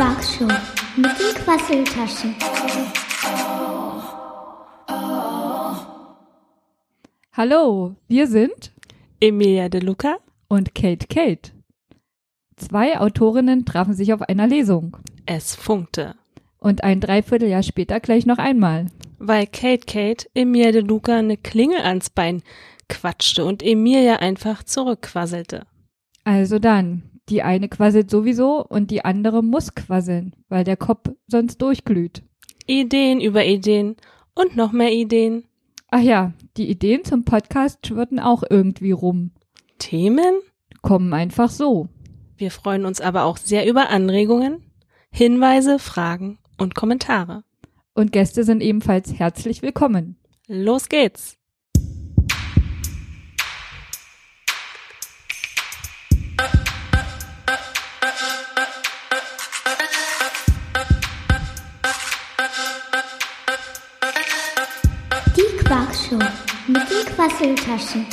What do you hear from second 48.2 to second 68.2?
sind ebenfalls herzlich willkommen. Los geht's! Die Quackshow mit den Quasseltaschen.